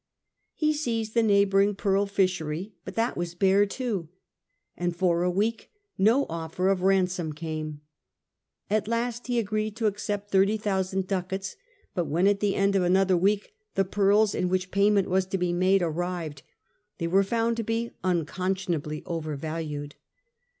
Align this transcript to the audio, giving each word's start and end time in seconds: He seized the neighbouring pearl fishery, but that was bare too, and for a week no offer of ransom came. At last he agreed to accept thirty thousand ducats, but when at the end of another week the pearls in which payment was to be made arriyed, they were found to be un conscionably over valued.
He 0.55 0.73
seized 0.73 1.13
the 1.13 1.21
neighbouring 1.21 1.75
pearl 1.75 2.07
fishery, 2.07 2.73
but 2.85 2.95
that 2.95 3.15
was 3.15 3.35
bare 3.35 3.67
too, 3.67 4.09
and 4.75 4.95
for 4.95 5.21
a 5.21 5.29
week 5.29 5.69
no 5.95 6.25
offer 6.27 6.69
of 6.69 6.81
ransom 6.81 7.33
came. 7.33 7.81
At 8.67 8.87
last 8.87 9.27
he 9.27 9.37
agreed 9.37 9.75
to 9.75 9.85
accept 9.85 10.31
thirty 10.31 10.57
thousand 10.57 11.05
ducats, 11.05 11.55
but 11.93 12.05
when 12.07 12.25
at 12.25 12.39
the 12.39 12.55
end 12.55 12.75
of 12.75 12.81
another 12.81 13.15
week 13.15 13.53
the 13.75 13.85
pearls 13.85 14.33
in 14.33 14.49
which 14.49 14.71
payment 14.71 15.07
was 15.07 15.27
to 15.27 15.37
be 15.37 15.53
made 15.53 15.83
arriyed, 15.83 16.41
they 16.97 17.05
were 17.05 17.21
found 17.21 17.55
to 17.57 17.63
be 17.63 17.91
un 18.03 18.25
conscionably 18.25 19.03
over 19.05 19.35
valued. 19.35 19.93